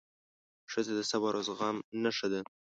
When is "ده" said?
2.31-2.39